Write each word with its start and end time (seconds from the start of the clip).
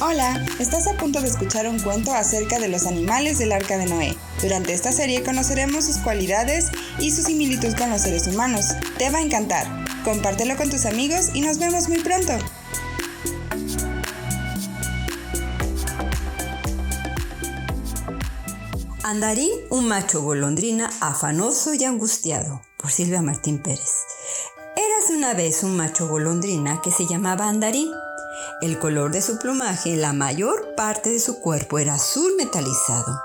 Hola, 0.00 0.46
estás 0.60 0.86
a 0.86 0.96
punto 0.96 1.20
de 1.20 1.26
escuchar 1.26 1.66
un 1.66 1.80
cuento 1.80 2.12
acerca 2.12 2.60
de 2.60 2.68
los 2.68 2.86
animales 2.86 3.38
del 3.38 3.50
arca 3.50 3.76
de 3.76 3.86
Noé. 3.86 4.16
Durante 4.40 4.72
esta 4.72 4.92
serie 4.92 5.24
conoceremos 5.24 5.86
sus 5.86 5.98
cualidades 5.98 6.66
y 7.00 7.10
su 7.10 7.22
similitud 7.22 7.76
con 7.76 7.90
los 7.90 8.02
seres 8.02 8.28
humanos. 8.28 8.66
Te 8.96 9.10
va 9.10 9.18
a 9.18 9.22
encantar. 9.22 9.66
Compártelo 10.04 10.56
con 10.56 10.70
tus 10.70 10.86
amigos 10.86 11.30
y 11.34 11.40
nos 11.40 11.58
vemos 11.58 11.88
muy 11.88 11.98
pronto. 11.98 12.32
Andarín, 19.02 19.50
un 19.70 19.88
macho 19.88 20.22
golondrina 20.22 20.92
afanoso 21.00 21.74
y 21.74 21.82
angustiado, 21.82 22.62
por 22.76 22.92
Silvia 22.92 23.20
Martín 23.20 23.58
Pérez. 23.58 24.04
Érase 24.76 25.16
una 25.16 25.34
vez 25.34 25.64
un 25.64 25.76
macho 25.76 26.06
golondrina 26.06 26.80
que 26.82 26.92
se 26.92 27.04
llamaba 27.04 27.48
Andarín. 27.48 27.90
El 28.60 28.80
color 28.80 29.12
de 29.12 29.22
su 29.22 29.38
plumaje, 29.38 29.96
la 29.96 30.12
mayor 30.12 30.74
parte 30.74 31.10
de 31.10 31.20
su 31.20 31.38
cuerpo 31.38 31.78
era 31.78 31.94
azul 31.94 32.32
metalizado. 32.36 33.22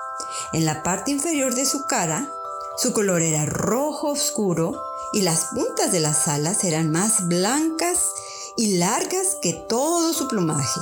En 0.54 0.64
la 0.64 0.84
parte 0.84 1.10
inferior 1.10 1.56
de 1.56 1.66
su 1.66 1.88
cara, 1.88 2.30
su 2.78 2.94
color 2.94 3.24
era 3.24 3.44
rojo 3.46 4.10
oscuro 4.10 4.80
y 5.12 5.22
las 5.22 5.46
puntas 5.46 5.92
de 5.92 6.02
las 6.02 6.28
alas 6.28 6.64
eran 6.64 6.92
más 6.92 7.28
blancas 7.28 8.12
y 8.58 8.78
largas 8.78 9.38
que 9.42 9.54
todo 9.54 10.14
su 10.14 10.28
plumaje. 10.28 10.80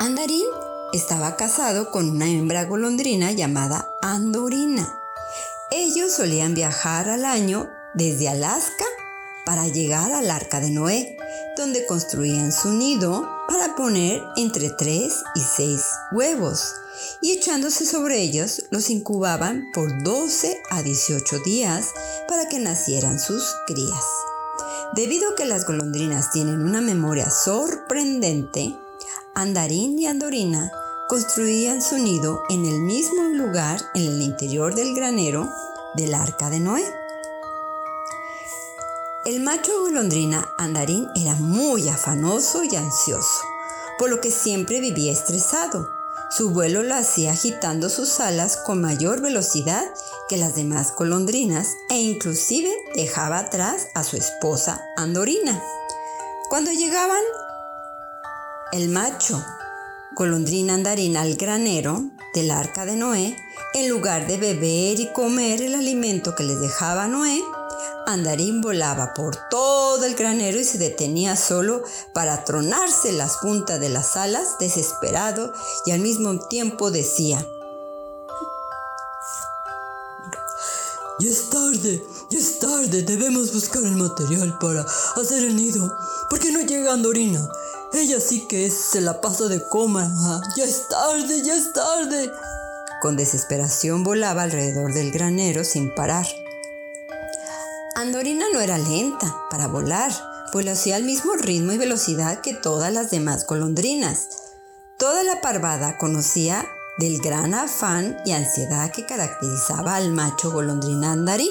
Andarín 0.00 0.46
estaba 0.92 1.36
casado 1.36 1.92
con 1.92 2.10
una 2.10 2.26
hembra 2.26 2.64
golondrina 2.64 3.30
llamada 3.30 3.94
Andorina. 4.02 4.92
Ellos 5.70 6.12
solían 6.12 6.54
viajar 6.54 7.08
al 7.08 7.24
año 7.24 7.68
desde 7.94 8.28
Alaska 8.28 8.86
para 9.44 9.68
llegar 9.68 10.12
al 10.12 10.30
arca 10.30 10.60
de 10.60 10.70
Noé, 10.70 11.16
donde 11.58 11.84
construían 11.84 12.52
su 12.52 12.72
nido 12.72 13.28
para 13.48 13.74
poner 13.76 14.22
entre 14.36 14.70
3 14.70 15.12
y 15.34 15.40
6 15.40 15.82
huevos, 16.12 16.74
y 17.20 17.32
echándose 17.32 17.84
sobre 17.84 18.22
ellos 18.22 18.62
los 18.70 18.88
incubaban 18.88 19.64
por 19.74 20.02
12 20.02 20.62
a 20.70 20.82
18 20.82 21.40
días 21.40 21.88
para 22.28 22.48
que 22.48 22.58
nacieran 22.60 23.20
sus 23.20 23.44
crías. 23.66 24.04
Debido 24.94 25.32
a 25.32 25.34
que 25.34 25.44
las 25.44 25.66
golondrinas 25.66 26.30
tienen 26.30 26.62
una 26.62 26.80
memoria 26.80 27.28
sorprendente, 27.28 28.74
Andarín 29.34 29.98
y 29.98 30.06
Andorina 30.06 30.72
construían 31.08 31.82
su 31.82 31.98
nido 31.98 32.42
en 32.48 32.64
el 32.64 32.80
mismo 32.80 33.22
lugar 33.34 33.80
en 33.94 34.04
el 34.04 34.22
interior 34.22 34.74
del 34.74 34.94
granero 34.94 35.48
del 35.94 36.14
arca 36.14 36.50
de 36.50 36.60
Noé. 36.60 36.84
El 39.28 39.40
macho 39.40 39.82
golondrina 39.82 40.54
Andarín 40.56 41.06
era 41.14 41.34
muy 41.34 41.86
afanoso 41.90 42.64
y 42.64 42.74
ansioso, 42.74 43.42
por 43.98 44.08
lo 44.08 44.22
que 44.22 44.30
siempre 44.30 44.80
vivía 44.80 45.12
estresado. 45.12 45.86
Su 46.30 46.48
vuelo 46.48 46.82
lo 46.82 46.94
hacía 46.94 47.32
agitando 47.32 47.90
sus 47.90 48.20
alas 48.20 48.56
con 48.56 48.80
mayor 48.80 49.20
velocidad 49.20 49.84
que 50.30 50.38
las 50.38 50.54
demás 50.54 50.94
golondrinas 50.96 51.74
e 51.90 52.00
inclusive 52.00 52.74
dejaba 52.94 53.40
atrás 53.40 53.88
a 53.94 54.02
su 54.02 54.16
esposa 54.16 54.80
Andorina. 54.96 55.62
Cuando 56.48 56.72
llegaban 56.72 57.20
el 58.72 58.88
macho 58.88 59.44
golondrina 60.16 60.72
andarina 60.72 61.20
al 61.20 61.36
granero 61.36 62.02
del 62.32 62.50
arca 62.50 62.86
de 62.86 62.96
Noé, 62.96 63.36
en 63.74 63.90
lugar 63.90 64.26
de 64.26 64.38
beber 64.38 64.98
y 64.98 65.12
comer 65.12 65.60
el 65.60 65.74
alimento 65.74 66.34
que 66.34 66.44
les 66.44 66.58
dejaba 66.60 67.08
Noé, 67.08 67.42
Andarín 68.08 68.62
volaba 68.62 69.12
por 69.12 69.36
todo 69.50 70.02
el 70.06 70.14
granero 70.14 70.58
y 70.58 70.64
se 70.64 70.78
detenía 70.78 71.36
solo 71.36 71.82
para 72.14 72.42
tronarse 72.42 73.12
las 73.12 73.36
puntas 73.36 73.78
de 73.80 73.90
las 73.90 74.16
alas, 74.16 74.56
desesperado, 74.58 75.52
y 75.84 75.90
al 75.90 76.00
mismo 76.00 76.38
tiempo 76.48 76.90
decía, 76.90 77.46
Ya 81.20 81.28
es 81.28 81.50
tarde, 81.50 82.02
ya 82.30 82.38
es 82.38 82.58
tarde, 82.58 83.02
debemos 83.02 83.52
buscar 83.52 83.82
el 83.82 83.96
material 83.96 84.56
para 84.58 84.86
hacer 85.16 85.44
el 85.44 85.54
nido. 85.54 85.94
¿Por 86.30 86.38
qué 86.38 86.50
no 86.50 86.60
llega 86.60 86.94
Andorina? 86.94 87.46
Ella 87.92 88.20
sí 88.20 88.48
que 88.48 88.70
se 88.70 89.02
la 89.02 89.20
pasa 89.20 89.48
de 89.48 89.62
coma. 89.68 90.10
Ya 90.56 90.64
es 90.64 90.88
tarde, 90.88 91.42
ya 91.42 91.54
es 91.54 91.74
tarde. 91.74 92.30
Con 93.02 93.16
desesperación 93.18 94.02
volaba 94.02 94.44
alrededor 94.44 94.94
del 94.94 95.10
granero 95.10 95.62
sin 95.62 95.94
parar. 95.94 96.26
Andorina 97.98 98.44
no 98.52 98.60
era 98.60 98.78
lenta 98.78 99.42
para 99.50 99.66
volar, 99.66 100.12
pues 100.52 100.64
lo 100.64 100.70
hacía 100.70 100.94
al 100.94 101.02
mismo 101.02 101.34
ritmo 101.34 101.72
y 101.72 101.78
velocidad 101.78 102.40
que 102.42 102.54
todas 102.54 102.92
las 102.92 103.10
demás 103.10 103.44
golondrinas. 103.44 104.28
Toda 105.00 105.24
la 105.24 105.40
parvada 105.40 105.98
conocía 105.98 106.64
del 107.00 107.20
gran 107.20 107.54
afán 107.54 108.16
y 108.24 108.30
ansiedad 108.30 108.92
que 108.92 109.04
caracterizaba 109.04 109.96
al 109.96 110.12
macho 110.12 110.52
golondrina 110.52 111.10
andarí. 111.10 111.50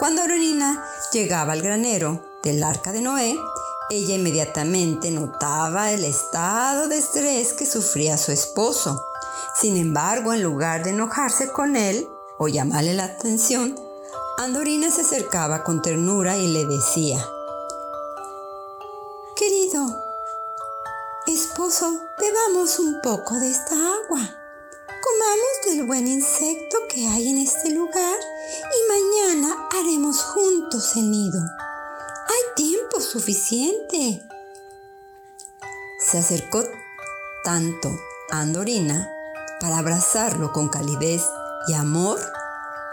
Cuando 0.00 0.22
Andorina 0.22 0.84
llegaba 1.12 1.52
al 1.52 1.62
granero 1.62 2.26
del 2.42 2.64
arca 2.64 2.90
de 2.90 3.02
Noé, 3.02 3.38
ella 3.88 4.16
inmediatamente 4.16 5.12
notaba 5.12 5.92
el 5.92 6.02
estado 6.02 6.88
de 6.88 6.98
estrés 6.98 7.52
que 7.52 7.66
sufría 7.66 8.18
su 8.18 8.32
esposo. 8.32 9.00
Sin 9.54 9.76
embargo, 9.76 10.32
en 10.32 10.42
lugar 10.42 10.82
de 10.82 10.90
enojarse 10.90 11.52
con 11.52 11.76
él 11.76 12.08
o 12.36 12.48
llamarle 12.48 12.94
la 12.94 13.04
atención, 13.04 13.85
Andorina 14.38 14.90
se 14.90 15.02
acercaba 15.02 15.64
con 15.64 15.82
ternura 15.82 16.36
y 16.36 16.48
le 16.48 16.66
decía, 16.66 17.24
Querido, 19.34 19.86
esposo, 21.26 22.00
bebamos 22.18 22.78
un 22.78 23.00
poco 23.02 23.34
de 23.34 23.50
esta 23.50 23.74
agua. 23.74 24.20
Comamos 25.02 25.52
del 25.66 25.86
buen 25.86 26.06
insecto 26.06 26.78
que 26.88 27.06
hay 27.06 27.28
en 27.28 27.38
este 27.38 27.70
lugar 27.70 28.18
y 28.50 28.92
mañana 28.92 29.68
haremos 29.70 30.22
juntos 30.22 30.96
el 30.96 31.10
nido 31.10 31.40
tiempo 32.56 33.00
suficiente. 33.00 34.22
Se 36.00 36.18
acercó 36.18 36.64
tanto 37.44 37.90
a 38.32 38.40
Andorina 38.40 39.08
para 39.60 39.78
abrazarlo 39.78 40.52
con 40.52 40.68
calidez 40.70 41.22
y 41.68 41.74
amor, 41.74 42.18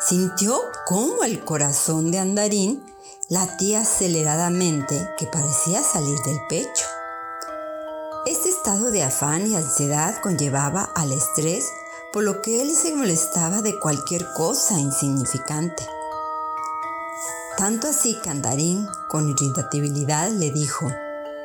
sintió 0.08 0.60
cómo 0.86 1.24
el 1.24 1.44
corazón 1.46 2.12
de 2.12 2.20
Andarín 2.20 2.84
latía 3.30 3.82
aceleradamente 3.82 5.10
que 5.18 5.28
parecía 5.28 5.82
salir 5.82 6.18
del 6.26 6.40
pecho. 6.50 6.86
Este 8.26 8.50
estado 8.50 8.92
de 8.92 9.04
afán 9.04 9.48
y 9.50 9.56
ansiedad 9.56 10.22
conllevaba 10.22 10.84
al 10.96 11.12
estrés, 11.12 11.66
por 12.12 12.24
lo 12.24 12.42
que 12.42 12.62
él 12.62 12.76
se 12.76 12.94
molestaba 12.94 13.62
de 13.62 13.80
cualquier 13.80 14.26
cosa 14.36 14.80
insignificante. 14.80 15.86
Tanto 17.58 17.88
así 17.88 18.20
que 18.22 18.30
Andarín, 18.30 18.88
con 19.10 19.30
irritabilidad, 19.30 20.32
le 20.32 20.52
dijo, 20.52 20.88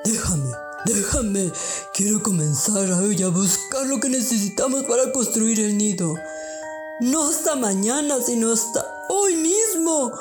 Déjame, 0.05 0.51
déjame, 0.85 1.53
quiero 1.95 2.23
comenzar 2.23 2.91
hoy 2.93 3.23
a 3.23 3.29
buscar 3.29 3.87
lo 3.87 4.01
que 4.01 4.09
necesitamos 4.09 4.85
para 4.85 5.13
construir 5.13 5.61
el 5.61 5.77
nido. 5.77 6.15
No 7.01 7.29
hasta 7.29 7.55
mañana, 7.55 8.17
sino 8.21 8.53
hasta 8.53 8.85
hoy 9.09 9.37
mismo. 9.37 10.13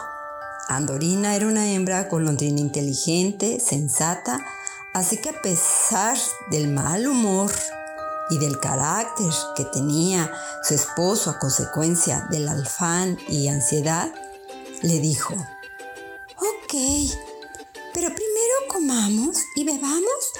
Andorina 0.67 1.35
era 1.35 1.47
una 1.47 1.71
hembra 1.71 2.03
golondrina 2.03 2.59
inteligente, 2.59 3.59
sensata, 3.59 4.45
así 4.93 5.17
que 5.17 5.29
a 5.29 5.41
pesar 5.41 6.15
del 6.51 6.67
mal 6.67 7.07
humor 7.07 7.51
y 8.29 8.37
del 8.37 8.59
carácter 8.59 9.31
que 9.55 9.65
tenía 9.65 10.31
su 10.61 10.75
esposo 10.75 11.31
a 11.31 11.39
consecuencia 11.39 12.27
del 12.29 12.47
alfán 12.47 13.17
y 13.27 13.47
ansiedad, 13.47 14.13
le 14.83 14.99
dijo, 14.99 15.33
Ok, 15.33 16.73
pero 17.91 18.09
primero 18.09 18.55
comamos 18.71 19.37
y 19.55 19.63
bebamos 19.63 20.31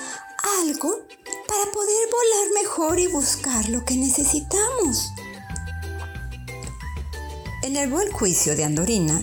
algo 0.62 1.00
para 1.48 1.72
poder 1.72 2.10
volar 2.12 2.62
mejor 2.62 3.00
y 3.00 3.08
buscar 3.08 3.70
lo 3.70 3.84
que 3.86 3.96
necesitamos. 3.96 5.14
En 7.68 7.76
el 7.76 7.90
buen 7.90 8.10
juicio 8.14 8.56
de 8.56 8.64
Andorina, 8.64 9.22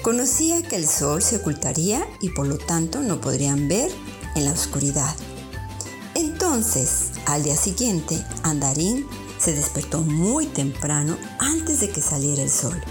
conocía 0.00 0.62
que 0.62 0.76
el 0.76 0.88
sol 0.88 1.20
se 1.22 1.36
ocultaría 1.36 2.02
y 2.22 2.30
por 2.30 2.46
lo 2.46 2.56
tanto 2.56 3.02
no 3.02 3.20
podrían 3.20 3.68
ver 3.68 3.90
en 4.34 4.46
la 4.46 4.52
oscuridad. 4.52 5.14
Entonces, 6.14 7.10
al 7.26 7.42
día 7.42 7.54
siguiente, 7.54 8.24
Andarín 8.44 9.06
se 9.38 9.52
despertó 9.52 10.00
muy 10.00 10.46
temprano 10.46 11.18
antes 11.38 11.80
de 11.80 11.90
que 11.90 12.00
saliera 12.00 12.42
el 12.42 12.48
sol 12.48 12.82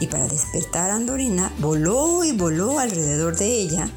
y 0.00 0.08
para 0.08 0.26
despertar 0.26 0.90
a 0.90 0.96
Andorina 0.96 1.52
voló 1.60 2.24
y 2.24 2.32
voló 2.32 2.80
alrededor 2.80 3.36
de 3.36 3.46
ella. 3.46 3.88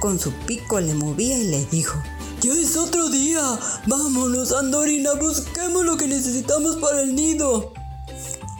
Con 0.00 0.18
su 0.18 0.32
pico 0.46 0.80
le 0.80 0.94
movía 0.94 1.36
y 1.36 1.48
le 1.48 1.66
dijo, 1.66 2.02
ya 2.40 2.54
es 2.54 2.78
otro 2.78 3.10
día. 3.10 3.42
Vámonos, 3.86 4.52
Andorina, 4.52 5.12
busquemos 5.16 5.84
lo 5.84 5.98
que 5.98 6.08
necesitamos 6.08 6.76
para 6.76 7.02
el 7.02 7.14
nido. 7.14 7.74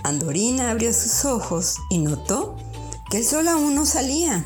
Andorina 0.05 0.71
abrió 0.71 0.93
sus 0.93 1.25
ojos 1.25 1.77
y 1.91 1.99
notó 1.99 2.57
que 3.11 3.19
el 3.19 3.25
sol 3.25 3.49
aún 3.49 3.75
no 3.75 3.87
salía. 3.87 4.45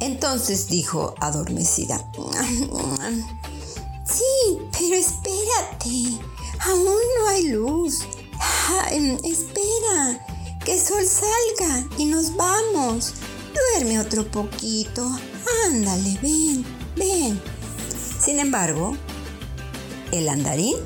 Entonces 0.00 0.68
dijo 0.68 1.14
adormecida, 1.20 2.04
Sí, 4.04 4.58
pero 4.72 4.96
espérate. 4.96 6.18
Aún 6.66 6.98
no 7.18 7.28
hay 7.28 7.48
luz. 7.48 8.00
Espera, 9.24 10.26
que 10.64 10.74
el 10.74 10.80
sol 10.80 11.04
salga 11.06 11.86
y 11.98 12.06
nos 12.06 12.34
vamos. 12.34 13.14
Duerme 13.74 14.00
otro 14.00 14.28
poquito. 14.30 15.08
Ándale, 15.66 16.18
ven, 16.22 16.64
ven. 16.96 17.40
Sin 18.20 18.38
embargo, 18.38 18.96
el 20.12 20.28
andarín 20.28 20.76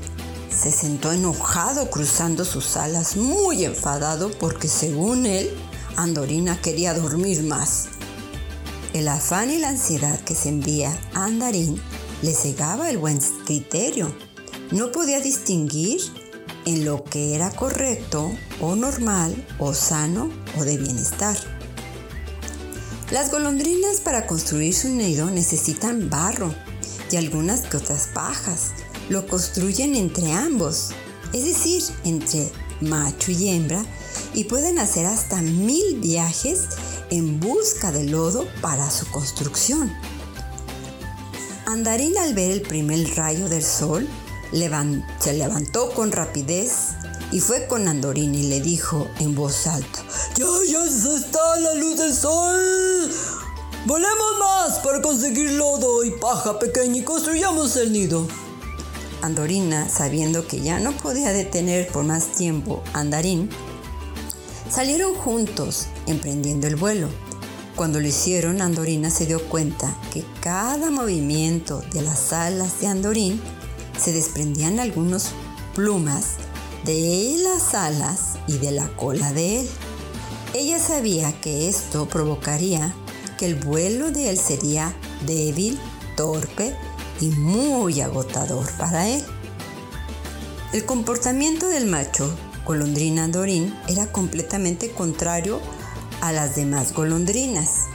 se 0.55 0.71
sentó 0.71 1.12
enojado 1.12 1.91
cruzando 1.91 2.45
sus 2.45 2.77
alas, 2.77 3.17
muy 3.17 3.65
enfadado 3.65 4.31
porque 4.39 4.69
según 4.69 5.27
él, 5.27 5.51
Andorina 5.97 6.61
quería 6.61 6.95
dormir 6.95 7.43
más. 7.43 7.89
El 8.93 9.09
afán 9.09 9.51
y 9.51 9.59
la 9.59 9.71
ansiedad 9.71 10.21
que 10.21 10.35
se 10.35 10.49
envía 10.49 10.97
a 11.15 11.25
Andarín 11.25 11.81
le 12.23 12.33
cegaba 12.33 12.91
el 12.91 12.99
buen 12.99 13.19
criterio. 13.45 14.15
No 14.71 14.93
podía 14.93 15.21
distinguir 15.21 16.01
en 16.65 16.85
lo 16.85 17.05
que 17.05 17.35
era 17.35 17.50
correcto 17.50 18.31
o 18.61 18.77
normal 18.77 19.35
o 19.59 19.75
sano 19.75 20.31
o 20.59 20.65
de 20.65 20.79
bienestar. 20.79 21.37
Las 23.11 23.31
golondrinas 23.31 24.00
para 24.00 24.27
construir 24.27 24.75
su 24.75 24.89
nido 24.89 25.31
necesitan 25.31 26.09
barro 26.09 26.55
y 27.11 27.17
algunas 27.17 27.62
que 27.62 27.77
otras 27.77 28.09
pajas. 28.15 28.73
Lo 29.09 29.27
construyen 29.27 29.95
entre 29.95 30.33
ambos, 30.33 30.91
es 31.33 31.45
decir, 31.45 31.83
entre 32.05 32.51
macho 32.81 33.31
y 33.31 33.49
hembra, 33.49 33.85
y 34.35 34.45
pueden 34.45 34.79
hacer 34.79 35.06
hasta 35.06 35.41
mil 35.43 36.01
viajes 36.01 36.61
en 37.11 37.41
busca 37.41 37.93
de 37.93 38.05
lodo 38.05 38.47
para 38.61 38.91
su 38.91 39.06
construcción. 39.11 39.93
Andarín 41.67 42.17
al 42.19 42.35
ver 42.35 42.51
el 42.51 42.62
primer 42.62 43.06
rayo 43.17 43.49
del 43.49 43.62
sol 43.62 44.09
se 45.19 45.33
levantó 45.33 45.91
con 45.91 46.12
rapidez 46.12 46.91
y 47.33 47.41
fue 47.41 47.67
con 47.67 47.89
Andorín 47.89 48.33
y 48.37 48.45
le 48.45 48.61
dijo 48.61 49.09
en 49.19 49.35
voz 49.35 49.67
alta, 49.67 50.05
¡Ya, 50.37 50.47
ya 50.71 50.85
está 50.85 51.59
la 51.59 51.75
luz 51.75 51.97
del 51.97 52.15
sol! 52.15 53.11
Volemos 53.87 54.39
más 54.39 54.79
para 54.79 55.03
conseguir 55.03 55.50
lodo 55.50 56.05
y 56.05 56.12
paja 56.12 56.61
pequeña 56.61 56.99
y 56.99 57.03
construyamos 57.03 57.77
el 57.77 57.93
nido. 57.93 58.29
Andorina, 59.25 59.88
sabiendo 59.88 60.47
que 60.47 60.61
ya 60.61 60.79
no 60.81 60.93
podía 60.93 61.32
detener 61.32 61.88
por 61.88 62.05
más 62.05 62.32
tiempo 62.32 62.82
a 62.93 63.00
Andarín, 63.00 63.49
salieron 64.71 65.15
juntos, 65.15 65.87
emprendiendo 66.06 66.67
el 66.67 66.76
vuelo. 66.76 67.09
Cuando 67.75 68.00
lo 68.00 68.06
hicieron, 68.06 68.61
Andorina 68.61 69.09
se 69.09 69.25
dio 69.25 69.43
cuenta 69.49 69.97
que 70.12 70.25
cada 70.43 70.91
movimiento 70.91 71.82
de 71.93 72.03
las 72.03 72.35
alas 72.35 72.81
de 72.81 72.88
Andorín 72.88 73.41
se 73.99 74.12
desprendían 74.12 74.79
algunas 74.79 75.31
plumas 75.75 76.35
de 76.85 77.37
las 77.43 77.75
alas 77.75 78.35
y 78.47 78.59
de 78.59 78.73
la 78.73 78.94
cola 78.94 79.32
de 79.32 79.61
él. 79.61 79.69
Ella 80.53 80.79
sabía 80.79 81.32
que 81.41 81.71
esto 81.71 82.06
provocaría 82.11 82.94
que 83.38 83.47
el 83.47 83.55
vuelo 83.55 84.11
de 84.11 84.29
él 84.29 84.38
sería 84.38 84.94
débil, 85.25 85.81
torpe 86.15 86.76
y 87.20 87.28
muy 87.31 88.00
agotador 88.00 88.70
para 88.78 89.08
él. 89.08 89.25
El 90.72 90.84
comportamiento 90.84 91.69
del 91.69 91.87
macho 91.87 92.28
golondrina 92.64 93.28
Dorín 93.28 93.75
era 93.88 94.06
completamente 94.11 94.90
contrario 94.90 95.61
a 96.20 96.32
las 96.32 96.56
demás 96.56 96.93
golondrinas 96.93 97.88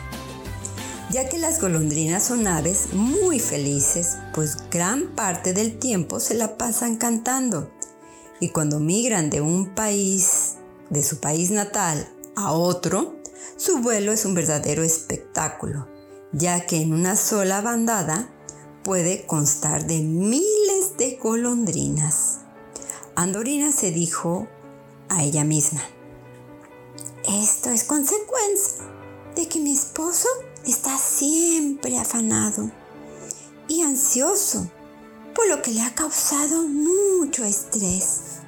ya 1.09 1.27
que 1.27 1.37
las 1.37 1.59
golondrinas 1.59 2.23
son 2.23 2.47
aves 2.47 2.93
muy 2.93 3.39
felices, 3.39 4.17
pues 4.33 4.57
gran 4.69 5.15
parte 5.15 5.53
del 5.53 5.79
tiempo 5.79 6.19
se 6.19 6.35
la 6.35 6.57
pasan 6.57 6.97
cantando. 6.97 7.71
Y 8.39 8.49
cuando 8.49 8.79
migran 8.79 9.29
de 9.29 9.41
un 9.41 9.73
país, 9.73 10.55
de 10.89 11.03
su 11.03 11.19
país 11.19 11.49
natal, 11.51 12.07
a 12.35 12.51
otro, 12.51 13.15
su 13.57 13.79
vuelo 13.79 14.11
es 14.11 14.25
un 14.25 14.35
verdadero 14.35 14.83
espectáculo, 14.83 15.87
ya 16.31 16.65
que 16.65 16.81
en 16.81 16.93
una 16.93 17.15
sola 17.15 17.61
bandada 17.61 18.29
puede 18.89 19.23
constar 19.27 19.85
de 19.85 19.99
miles 19.99 20.97
de 20.97 21.19
golondrinas. 21.21 22.39
Andorina 23.13 23.71
se 23.71 23.91
dijo 23.91 24.47
a 25.09 25.23
ella 25.23 25.43
misma, 25.43 25.83
esto 27.23 27.69
es 27.69 27.83
consecuencia 27.83 28.83
de 29.35 29.47
que 29.47 29.59
mi 29.59 29.73
esposo 29.73 30.27
está 30.65 30.97
siempre 30.97 31.99
afanado 31.99 32.71
y 33.67 33.83
ansioso, 33.83 34.67
por 35.35 35.47
lo 35.47 35.61
que 35.61 35.69
le 35.69 35.81
ha 35.81 35.93
causado 35.93 36.63
mucho 36.63 37.45
estrés. 37.45 38.39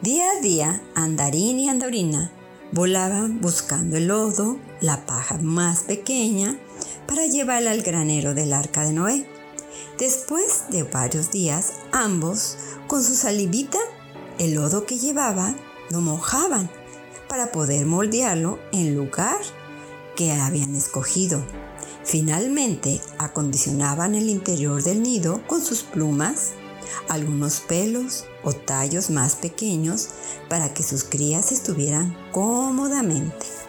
Día 0.00 0.30
a 0.30 0.40
día, 0.40 0.82
Andarín 0.94 1.60
y 1.60 1.68
Andorina 1.68 2.32
volaban 2.72 3.42
buscando 3.42 3.98
el 3.98 4.06
lodo, 4.06 4.56
la 4.80 5.04
paja 5.04 5.36
más 5.36 5.80
pequeña, 5.80 6.58
para 7.10 7.26
llevarla 7.26 7.72
al 7.72 7.82
granero 7.82 8.34
del 8.34 8.52
arca 8.52 8.84
de 8.84 8.92
Noé. 8.92 9.26
Después 9.98 10.66
de 10.68 10.84
varios 10.84 11.32
días, 11.32 11.72
ambos, 11.90 12.56
con 12.86 13.02
su 13.02 13.16
salivita, 13.16 13.80
el 14.38 14.54
lodo 14.54 14.86
que 14.86 14.96
llevaban, 14.96 15.56
lo 15.90 16.00
mojaban 16.02 16.70
para 17.28 17.50
poder 17.50 17.84
moldearlo 17.84 18.60
en 18.70 18.94
lugar 18.94 19.40
que 20.14 20.30
habían 20.34 20.76
escogido. 20.76 21.44
Finalmente, 22.04 23.00
acondicionaban 23.18 24.14
el 24.14 24.28
interior 24.28 24.80
del 24.80 25.02
nido 25.02 25.42
con 25.48 25.64
sus 25.64 25.82
plumas, 25.82 26.52
algunos 27.08 27.58
pelos 27.58 28.24
o 28.44 28.52
tallos 28.52 29.10
más 29.10 29.34
pequeños 29.34 30.10
para 30.48 30.72
que 30.72 30.84
sus 30.84 31.02
crías 31.02 31.50
estuvieran 31.50 32.16
cómodamente. 32.30 33.59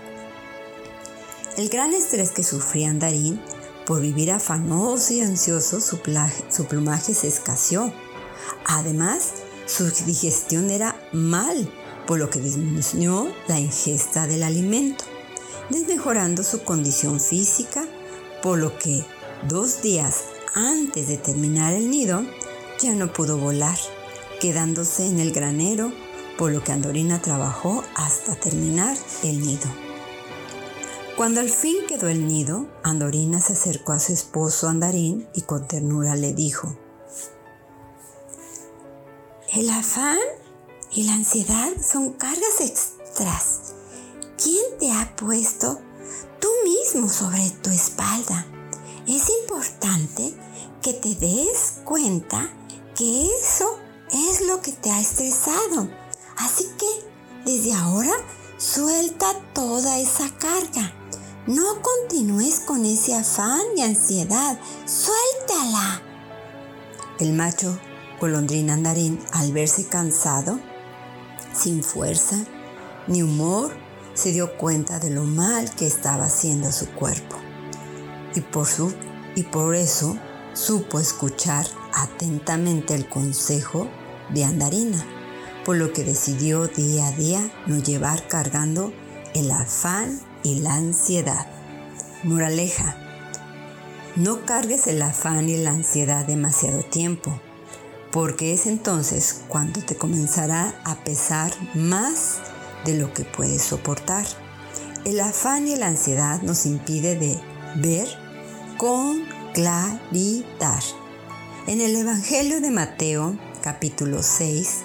El 1.58 1.70
gran 1.70 1.94
estrés 1.94 2.32
que 2.32 2.44
sufría 2.44 2.94
Darín 2.94 3.42
por 3.86 4.02
vivir 4.02 4.32
afanoso 4.32 5.14
y 5.14 5.22
ansioso, 5.22 5.82
su, 5.82 6.00
su 6.50 6.66
plumaje 6.66 7.14
se 7.14 7.28
escaseó. 7.28 7.94
Además, 8.66 9.34
su 9.66 9.90
digestión 10.06 10.70
era 10.70 10.96
mal, 11.12 11.72
por 12.08 12.20
lo 12.20 12.30
que 12.30 12.40
disminuyó 12.40 13.34
la 13.48 13.60
ingesta 13.60 14.28
del 14.28 14.44
alimento 14.44 15.06
desmejorando 15.72 16.44
su 16.44 16.64
condición 16.64 17.20
física, 17.20 17.86
por 18.44 18.60
lo 18.60 18.78
que 18.78 19.04
dos 19.48 19.82
días 19.82 20.24
antes 20.54 21.08
de 21.08 21.18
terminar 21.18 21.74
el 21.74 21.90
nido 21.90 22.24
ya 22.80 22.94
no 22.94 23.14
pudo 23.14 23.38
volar, 23.38 23.78
quedándose 24.40 25.08
en 25.08 25.20
el 25.20 25.32
granero, 25.32 25.92
por 26.38 26.52
lo 26.52 26.64
que 26.64 26.72
Andorina 26.72 27.22
trabajó 27.22 27.84
hasta 27.96 28.36
terminar 28.36 28.98
el 29.24 29.40
nido. 29.42 29.91
Cuando 31.22 31.40
al 31.40 31.52
fin 31.52 31.86
quedó 31.88 32.08
el 32.08 32.28
nido, 32.28 32.68
Andorina 32.82 33.40
se 33.40 33.54
acercó 33.54 33.92
a 33.92 34.00
su 34.00 34.12
esposo 34.12 34.68
Andarín 34.68 35.30
y 35.36 35.44
con 35.44 35.68
ternura 35.68 36.16
le 36.16 36.34
dijo, 36.34 36.76
El 39.54 39.70
afán 39.70 40.18
y 40.92 41.04
la 41.04 41.14
ansiedad 41.14 41.70
son 41.80 42.14
cargas 42.14 42.60
extras 42.60 43.76
¿Quién 44.36 44.64
te 44.80 44.92
ha 44.92 45.16
puesto? 45.16 45.80
Tú 46.40 46.48
mismo 46.64 47.08
sobre 47.08 47.52
tu 47.52 47.70
espalda. 47.70 48.48
Es 49.08 49.30
importante 49.44 50.34
que 50.82 50.94
te 50.94 51.14
des 51.14 51.82
cuenta 51.86 52.50
que 52.96 53.28
eso 53.28 53.78
es 54.12 54.48
lo 54.48 54.60
que 54.64 54.72
te 54.72 54.90
ha 54.90 55.00
estresado. 55.00 55.88
Así 56.38 56.66
que 56.80 57.46
desde 57.46 57.74
ahora 57.74 58.14
suelta 58.58 59.40
toda 59.54 60.00
esa 60.00 60.28
carga. 60.40 60.96
No 61.52 61.82
continúes 61.82 62.62
con 62.62 62.86
ese 62.86 63.14
afán 63.14 63.60
y 63.76 63.82
ansiedad. 63.82 64.58
Suéltala. 64.86 66.02
El 67.20 67.34
macho 67.34 67.78
golondrín 68.22 68.70
andarín, 68.70 69.20
al 69.34 69.52
verse 69.52 69.86
cansado, 69.86 70.62
sin 71.54 71.84
fuerza 71.84 72.38
ni 73.08 73.22
humor, 73.22 73.74
se 74.14 74.32
dio 74.32 74.56
cuenta 74.56 75.00
de 75.00 75.10
lo 75.10 75.26
mal 75.26 75.70
que 75.76 75.88
estaba 75.88 76.28
haciendo 76.28 76.72
su 76.72 76.90
cuerpo 76.92 77.36
y 78.34 78.40
por, 78.40 78.66
su, 78.66 78.94
y 79.36 79.44
por 79.44 79.76
eso 79.76 80.18
supo 80.54 81.02
escuchar 81.02 81.66
atentamente 81.94 82.96
el 82.96 83.10
consejo 83.10 83.90
de 84.30 84.46
Andarina, 84.46 85.06
por 85.66 85.76
lo 85.76 85.92
que 85.92 86.06
decidió 86.06 86.68
día 86.68 87.08
a 87.08 87.12
día 87.12 87.42
no 87.68 87.78
llevar 87.78 88.30
cargando 88.30 88.94
el 89.34 89.52
afán 89.52 90.31
y 90.44 90.60
la 90.60 90.76
ansiedad. 90.76 91.48
Moraleja, 92.24 92.96
no 94.16 94.46
cargues 94.46 94.88
el 94.88 95.02
afán 95.02 95.50
y 95.50 95.58
la 95.58 95.72
ansiedad 95.72 96.26
demasiado 96.26 96.84
tiempo, 96.84 97.40
porque 98.12 98.54
es 98.54 98.66
entonces 98.66 99.42
cuando 99.48 99.82
te 99.82 99.96
comenzará 99.96 100.74
a 100.84 100.96
pesar 101.04 101.52
más 101.74 102.40
de 102.86 102.96
lo 102.96 103.14
que 103.14 103.24
puedes 103.24 103.62
soportar. 103.62 104.26
El 105.06 105.20
afán 105.20 105.68
y 105.68 105.76
la 105.76 105.88
ansiedad 105.88 106.42
nos 106.42 106.66
impide 106.66 107.16
de 107.16 107.40
ver 107.76 108.08
con 108.78 109.24
claridad. 109.54 110.84
En 111.68 111.82
el 111.82 111.96
Evangelio 111.96 112.62
de 112.62 112.72
Mateo, 112.72 113.38
capítulo 113.62 114.22
6, 114.24 114.80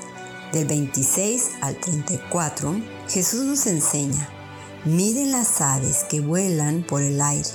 del 0.53 0.67
26 0.67 1.51
al 1.61 1.77
34, 1.77 2.81
Jesús 3.09 3.45
nos 3.45 3.67
enseña, 3.67 4.29
miren 4.87 5.33
las 5.33 5.61
aves 5.61 6.05
que 6.05 6.21
vuelan 6.21 6.87
por 6.87 7.03
el 7.03 7.21
aire. 7.21 7.49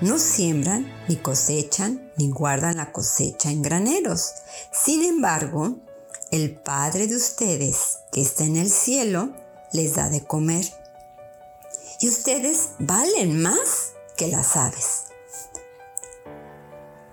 No 0.00 0.18
siembran, 0.18 0.92
ni 1.08 1.16
cosechan, 1.16 2.12
ni 2.16 2.28
guardan 2.28 2.76
la 2.76 2.92
cosecha 2.92 3.50
en 3.50 3.62
graneros. 3.62 4.34
Sin 4.72 5.02
embargo, 5.04 5.76
el 6.30 6.54
Padre 6.54 7.06
de 7.06 7.16
ustedes, 7.16 7.98
que 8.12 8.20
está 8.20 8.44
en 8.44 8.56
el 8.56 8.70
cielo, 8.70 9.32
les 9.72 9.94
da 9.94 10.08
de 10.08 10.24
comer. 10.24 10.66
Y 12.00 12.08
ustedes 12.08 12.70
valen 12.80 13.40
más 13.40 13.92
que 14.16 14.26
las 14.26 14.56
aves. 14.56 15.04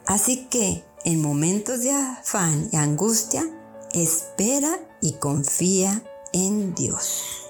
Así 0.08 0.48
que 0.48 0.84
en 1.06 1.22
momentos 1.22 1.82
de 1.82 1.92
afán 1.92 2.68
y 2.72 2.78
angustia, 2.78 3.44
espera 3.94 4.80
y 5.02 5.14
confía 5.14 6.04
en 6.34 6.74
Dios. 6.76 7.41